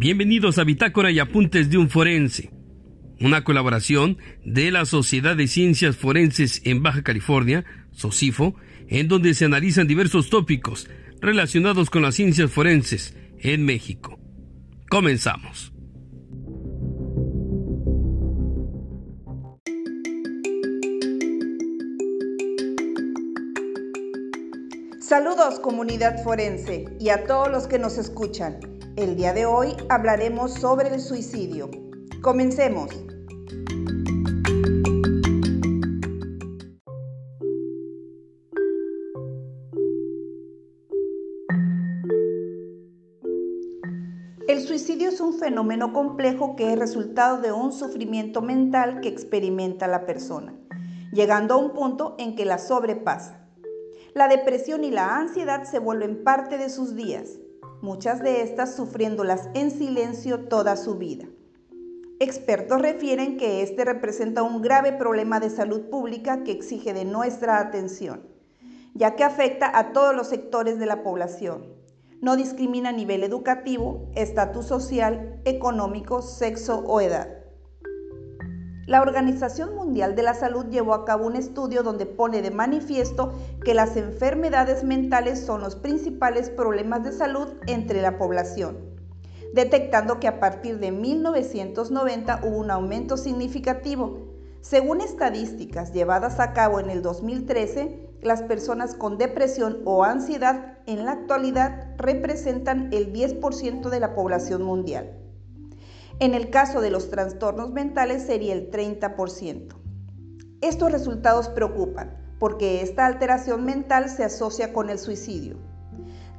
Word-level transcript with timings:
Bienvenidos 0.00 0.58
a 0.58 0.62
Bitácora 0.62 1.10
y 1.10 1.18
Apuntes 1.18 1.70
de 1.70 1.76
un 1.76 1.90
Forense, 1.90 2.52
una 3.20 3.42
colaboración 3.42 4.18
de 4.44 4.70
la 4.70 4.84
Sociedad 4.84 5.34
de 5.34 5.48
Ciencias 5.48 5.96
Forenses 5.96 6.62
en 6.62 6.84
Baja 6.84 7.02
California, 7.02 7.64
SOCIFO, 7.90 8.54
en 8.86 9.08
donde 9.08 9.34
se 9.34 9.46
analizan 9.46 9.88
diversos 9.88 10.30
tópicos 10.30 10.88
relacionados 11.20 11.90
con 11.90 12.02
las 12.02 12.14
ciencias 12.14 12.48
forenses 12.48 13.16
en 13.40 13.64
México. 13.64 14.20
Comenzamos. 14.88 15.72
Saludos 25.00 25.58
comunidad 25.58 26.22
forense 26.22 26.84
y 27.00 27.08
a 27.08 27.24
todos 27.24 27.50
los 27.50 27.66
que 27.66 27.80
nos 27.80 27.98
escuchan. 27.98 28.77
El 28.98 29.14
día 29.14 29.32
de 29.32 29.46
hoy 29.46 29.76
hablaremos 29.88 30.54
sobre 30.54 30.92
el 30.92 31.00
suicidio. 31.00 31.70
Comencemos. 32.20 32.90
El 44.48 44.60
suicidio 44.66 45.10
es 45.10 45.20
un 45.20 45.34
fenómeno 45.34 45.92
complejo 45.92 46.56
que 46.56 46.72
es 46.72 46.76
resultado 46.76 47.40
de 47.40 47.52
un 47.52 47.70
sufrimiento 47.70 48.42
mental 48.42 49.00
que 49.00 49.08
experimenta 49.08 49.86
la 49.86 50.06
persona, 50.06 50.58
llegando 51.12 51.54
a 51.54 51.58
un 51.58 51.72
punto 51.72 52.16
en 52.18 52.34
que 52.34 52.44
la 52.44 52.58
sobrepasa. 52.58 53.48
La 54.14 54.26
depresión 54.26 54.82
y 54.82 54.90
la 54.90 55.18
ansiedad 55.18 55.62
se 55.62 55.78
vuelven 55.78 56.24
parte 56.24 56.58
de 56.58 56.68
sus 56.68 56.96
días, 56.96 57.38
muchas 57.82 58.22
de 58.22 58.42
estas 58.42 58.74
sufriéndolas 58.74 59.48
en 59.54 59.70
silencio 59.70 60.48
toda 60.48 60.76
su 60.76 60.96
vida. 60.96 61.26
Expertos 62.20 62.82
refieren 62.82 63.36
que 63.36 63.62
este 63.62 63.84
representa 63.84 64.42
un 64.42 64.60
grave 64.60 64.92
problema 64.92 65.38
de 65.38 65.50
salud 65.50 65.88
pública 65.88 66.42
que 66.42 66.50
exige 66.50 66.92
de 66.92 67.04
nuestra 67.04 67.60
atención, 67.60 68.26
ya 68.94 69.14
que 69.14 69.22
afecta 69.22 69.78
a 69.78 69.92
todos 69.92 70.16
los 70.16 70.26
sectores 70.26 70.78
de 70.80 70.86
la 70.86 71.04
población. 71.04 71.66
No 72.20 72.34
discrimina 72.34 72.88
a 72.88 72.92
nivel 72.92 73.22
educativo, 73.22 74.10
estatus 74.16 74.66
social, 74.66 75.40
económico, 75.44 76.20
sexo 76.20 76.80
o 76.80 77.00
edad. 77.00 77.37
La 78.88 79.02
Organización 79.02 79.74
Mundial 79.74 80.16
de 80.16 80.22
la 80.22 80.32
Salud 80.32 80.64
llevó 80.70 80.94
a 80.94 81.04
cabo 81.04 81.26
un 81.26 81.36
estudio 81.36 81.82
donde 81.82 82.06
pone 82.06 82.40
de 82.40 82.50
manifiesto 82.50 83.34
que 83.62 83.74
las 83.74 83.98
enfermedades 83.98 84.82
mentales 84.82 85.44
son 85.44 85.60
los 85.60 85.76
principales 85.76 86.48
problemas 86.48 87.04
de 87.04 87.12
salud 87.12 87.48
entre 87.66 88.00
la 88.00 88.16
población, 88.16 88.78
detectando 89.52 90.18
que 90.20 90.26
a 90.26 90.40
partir 90.40 90.78
de 90.78 90.90
1990 90.90 92.40
hubo 92.44 92.56
un 92.56 92.70
aumento 92.70 93.18
significativo. 93.18 94.30
Según 94.62 95.02
estadísticas 95.02 95.92
llevadas 95.92 96.40
a 96.40 96.54
cabo 96.54 96.80
en 96.80 96.88
el 96.88 97.02
2013, 97.02 98.08
las 98.22 98.40
personas 98.40 98.94
con 98.94 99.18
depresión 99.18 99.82
o 99.84 100.02
ansiedad 100.02 100.78
en 100.86 101.04
la 101.04 101.12
actualidad 101.12 101.94
representan 101.98 102.88
el 102.94 103.12
10% 103.12 103.90
de 103.90 104.00
la 104.00 104.14
población 104.14 104.62
mundial. 104.62 105.27
En 106.20 106.34
el 106.34 106.50
caso 106.50 106.80
de 106.80 106.90
los 106.90 107.10
trastornos 107.10 107.70
mentales 107.70 108.24
sería 108.24 108.52
el 108.52 108.72
30%. 108.72 109.68
Estos 110.60 110.90
resultados 110.90 111.48
preocupan 111.48 112.34
porque 112.40 112.82
esta 112.82 113.06
alteración 113.06 113.64
mental 113.64 114.08
se 114.08 114.24
asocia 114.24 114.72
con 114.72 114.90
el 114.90 114.98
suicidio. 114.98 115.58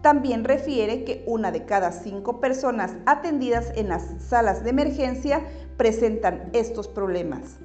También 0.01 0.43
refiere 0.43 1.05
que 1.05 1.23
una 1.27 1.53
de 1.53 1.63
cada 1.63 1.93
cinco 1.93 2.41
personas 2.41 2.97
atendidas 3.05 3.71
en 3.75 3.87
las 3.87 4.03
salas 4.21 4.65
de 4.65 4.71
emergencia 4.71 5.45
presentan 5.77 6.49
estos 6.51 6.89
problemas. 6.89 7.59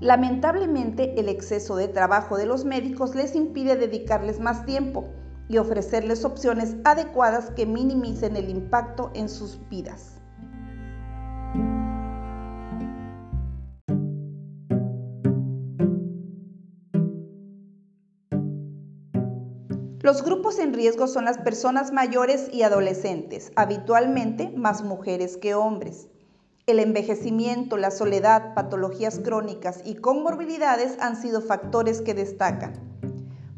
Lamentablemente, 0.00 1.20
el 1.20 1.28
exceso 1.28 1.76
de 1.76 1.88
trabajo 1.88 2.38
de 2.38 2.46
los 2.46 2.64
médicos 2.64 3.14
les 3.14 3.34
impide 3.36 3.76
dedicarles 3.76 4.40
más 4.40 4.64
tiempo 4.64 5.10
y 5.48 5.58
ofrecerles 5.58 6.24
opciones 6.24 6.76
adecuadas 6.84 7.50
que 7.50 7.66
minimicen 7.66 8.36
el 8.36 8.48
impacto 8.48 9.10
en 9.14 9.28
sus 9.28 9.60
vidas. 9.68 10.23
Los 20.04 20.22
grupos 20.22 20.58
en 20.58 20.74
riesgo 20.74 21.06
son 21.06 21.24
las 21.24 21.38
personas 21.38 21.90
mayores 21.90 22.50
y 22.52 22.60
adolescentes, 22.60 23.50
habitualmente 23.56 24.52
más 24.54 24.84
mujeres 24.84 25.38
que 25.38 25.54
hombres. 25.54 26.08
El 26.66 26.78
envejecimiento, 26.78 27.78
la 27.78 27.90
soledad, 27.90 28.52
patologías 28.52 29.18
crónicas 29.18 29.80
y 29.82 29.94
comorbilidades 29.94 30.98
han 31.00 31.16
sido 31.16 31.40
factores 31.40 32.02
que 32.02 32.12
destacan. 32.12 32.74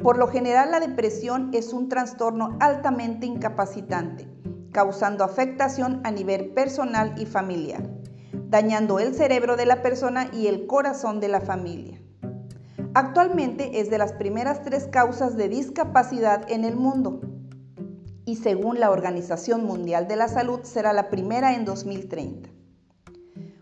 Por 0.01 0.19
lo 0.19 0.29
general, 0.29 0.71
la 0.71 0.79
depresión 0.79 1.51
es 1.53 1.73
un 1.73 1.89
trastorno 1.89 2.57
altamente 2.61 3.27
incapacitante, 3.27 4.29
causando 4.71 5.25
afectación 5.25 6.01
a 6.05 6.13
nivel 6.13 6.51
personal 6.51 7.21
y 7.21 7.27
familiar, 7.27 7.91
dañando 8.33 9.01
el 9.01 9.17
cerebro 9.17 9.57
de 9.57 9.67
la 9.67 9.83
persona 9.83 10.31
y 10.33 10.47
el 10.47 10.69
corazón 10.69 11.19
de 11.19 11.27
la 11.27 11.41
familia. 11.41 12.06
Actualmente 12.99 13.79
es 13.79 13.91
de 13.91 13.99
las 13.99 14.15
primeras 14.15 14.63
tres 14.63 14.89
causas 14.91 15.37
de 15.37 15.51
discapacidad 15.51 16.51
en 16.51 16.65
el 16.65 16.77
mundo 16.77 17.21
y 18.25 18.37
según 18.37 18.81
la 18.81 18.91
Organización 18.91 19.67
Mundial 19.67 20.09
de 20.09 20.17
la 20.17 20.29
Salud 20.29 20.61
será 20.63 20.95
la 20.95 21.11
primera 21.11 21.55
en 21.55 21.67
2030. 21.67 22.49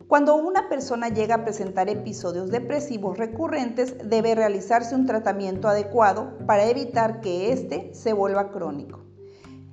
Cuando 0.06 0.36
una 0.36 0.68
persona 0.68 1.08
llega 1.08 1.34
a 1.34 1.44
presentar 1.44 1.88
episodios 1.88 2.52
depresivos 2.52 3.18
recurrentes, 3.18 3.96
debe 4.08 4.36
realizarse 4.36 4.94
un 4.94 5.04
tratamiento 5.04 5.66
adecuado 5.66 6.38
para 6.46 6.66
evitar 6.70 7.20
que 7.20 7.50
éste 7.50 7.92
se 7.92 8.12
vuelva 8.12 8.52
crónico. 8.52 9.00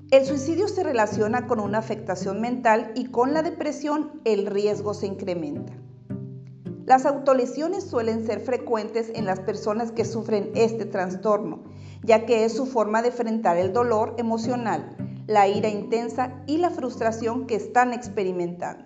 El 0.09 0.25
suicidio 0.25 0.69
se 0.69 0.81
relaciona 0.81 1.45
con 1.45 1.59
una 1.59 1.77
afectación 1.77 2.41
mental 2.41 2.93
y 2.95 3.11
con 3.11 3.35
la 3.35 3.43
depresión 3.43 4.21
el 4.25 4.47
riesgo 4.47 4.95
se 4.95 5.05
incrementa. 5.05 5.80
Las 6.85 7.05
autolesiones 7.05 7.83
suelen 7.83 8.25
ser 8.25 8.39
frecuentes 8.39 9.11
en 9.13 9.25
las 9.25 9.39
personas 9.39 9.91
que 9.91 10.03
sufren 10.03 10.51
este 10.55 10.85
trastorno, 10.85 11.63
ya 12.03 12.25
que 12.25 12.43
es 12.43 12.53
su 12.53 12.65
forma 12.65 13.01
de 13.01 13.09
enfrentar 13.09 13.57
el 13.57 13.71
dolor 13.71 14.15
emocional, 14.17 14.95
la 15.27 15.47
ira 15.47 15.69
intensa 15.69 16.41
y 16.47 16.57
la 16.57 16.71
frustración 16.71 17.45
que 17.45 17.55
están 17.55 17.93
experimentando. 17.93 18.85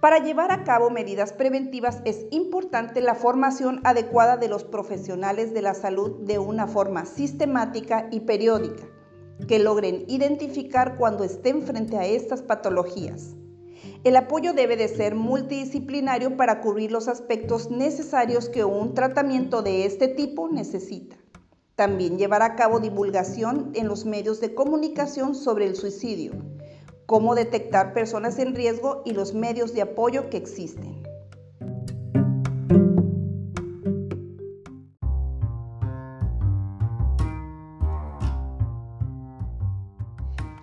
Para 0.00 0.18
llevar 0.18 0.50
a 0.50 0.64
cabo 0.64 0.90
medidas 0.90 1.32
preventivas 1.32 2.00
es 2.04 2.26
importante 2.30 3.00
la 3.00 3.14
formación 3.14 3.80
adecuada 3.84 4.36
de 4.36 4.48
los 4.48 4.64
profesionales 4.64 5.52
de 5.52 5.62
la 5.62 5.74
salud 5.74 6.20
de 6.20 6.38
una 6.38 6.66
forma 6.66 7.04
sistemática 7.04 8.08
y 8.10 8.20
periódica, 8.20 8.84
que 9.46 9.58
logren 9.58 10.04
identificar 10.08 10.96
cuando 10.96 11.24
estén 11.24 11.62
frente 11.62 11.96
a 11.96 12.06
estas 12.06 12.42
patologías. 12.42 13.36
El 14.02 14.16
apoyo 14.16 14.54
debe 14.54 14.78
de 14.78 14.88
ser 14.88 15.14
multidisciplinario 15.14 16.38
para 16.38 16.62
cubrir 16.62 16.90
los 16.90 17.06
aspectos 17.06 17.70
necesarios 17.70 18.48
que 18.48 18.64
un 18.64 18.94
tratamiento 18.94 19.60
de 19.60 19.84
este 19.84 20.08
tipo 20.08 20.48
necesita. 20.48 21.16
También 21.74 22.16
llevar 22.16 22.40
a 22.40 22.56
cabo 22.56 22.80
divulgación 22.80 23.72
en 23.74 23.88
los 23.88 24.06
medios 24.06 24.40
de 24.40 24.54
comunicación 24.54 25.34
sobre 25.34 25.66
el 25.66 25.76
suicidio, 25.76 26.32
cómo 27.04 27.34
detectar 27.34 27.92
personas 27.92 28.38
en 28.38 28.54
riesgo 28.54 29.02
y 29.04 29.12
los 29.12 29.34
medios 29.34 29.74
de 29.74 29.82
apoyo 29.82 30.30
que 30.30 30.38
existen. 30.38 30.99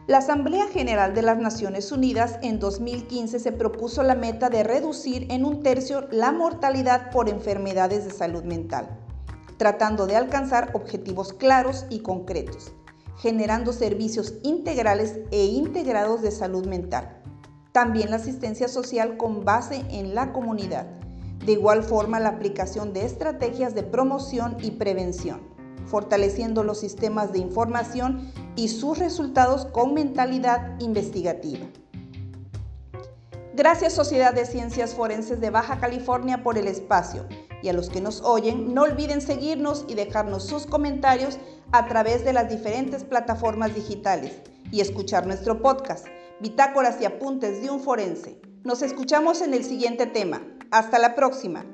La 0.07 0.19
Asamblea 0.19 0.67
General 0.67 1.13
de 1.13 1.21
las 1.21 1.37
Naciones 1.37 1.91
Unidas 1.91 2.39
en 2.41 2.59
2015 2.59 3.39
se 3.39 3.51
propuso 3.51 4.03
la 4.03 4.15
meta 4.15 4.49
de 4.49 4.63
reducir 4.63 5.29
en 5.29 5.43
un 5.43 5.63
tercio 5.63 6.07
la 6.11 6.31
mortalidad 6.31 7.11
por 7.11 7.27
enfermedades 7.27 8.05
de 8.05 8.11
salud 8.11 8.45
mental, 8.45 8.87
tratando 9.57 10.07
de 10.07 10.15
alcanzar 10.15 10.71
objetivos 10.75 11.33
claros 11.33 11.85
y 11.89 11.99
concretos, 11.99 12.71
generando 13.17 13.73
servicios 13.73 14.35
integrales 14.43 15.19
e 15.31 15.43
integrados 15.43 16.21
de 16.21 16.31
salud 16.31 16.65
mental. 16.65 17.21
También 17.73 18.09
la 18.09 18.15
asistencia 18.15 18.69
social 18.69 19.17
con 19.17 19.43
base 19.43 19.83
en 19.89 20.15
la 20.15 20.31
comunidad. 20.31 20.87
De 21.45 21.51
igual 21.51 21.83
forma, 21.83 22.21
la 22.21 22.29
aplicación 22.29 22.93
de 22.93 23.03
estrategias 23.03 23.75
de 23.75 23.83
promoción 23.83 24.55
y 24.61 24.71
prevención 24.71 25.56
fortaleciendo 25.87 26.63
los 26.63 26.79
sistemas 26.79 27.31
de 27.31 27.39
información 27.39 28.31
y 28.55 28.67
sus 28.67 28.99
resultados 28.99 29.65
con 29.65 29.93
mentalidad 29.93 30.79
investigativa. 30.79 31.65
Gracias 33.53 33.93
Sociedad 33.93 34.33
de 34.33 34.45
Ciencias 34.45 34.93
Forenses 34.93 35.41
de 35.41 35.49
Baja 35.49 35.79
California 35.79 36.43
por 36.43 36.57
el 36.57 36.67
espacio 36.67 37.25
y 37.63 37.69
a 37.69 37.73
los 37.73 37.89
que 37.89 38.01
nos 38.01 38.21
oyen 38.21 38.73
no 38.73 38.83
olviden 38.83 39.21
seguirnos 39.21 39.85
y 39.87 39.95
dejarnos 39.95 40.45
sus 40.45 40.67
comentarios 40.67 41.39
a 41.71 41.87
través 41.87 42.23
de 42.23 42.33
las 42.33 42.49
diferentes 42.49 43.03
plataformas 43.03 43.73
digitales 43.73 44.33
y 44.71 44.81
escuchar 44.81 45.25
nuestro 45.25 45.61
podcast 45.61 46.05
Bitácoras 46.39 47.01
y 47.01 47.05
apuntes 47.05 47.63
de 47.63 47.71
un 47.71 47.79
forense. 47.79 48.39
Nos 48.63 48.83
escuchamos 48.83 49.41
en 49.41 49.55
el 49.55 49.63
siguiente 49.63 50.05
tema. 50.05 50.43
Hasta 50.69 50.99
la 50.99 51.15
próxima. 51.15 51.65